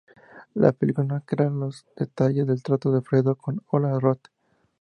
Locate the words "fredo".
3.03-3.35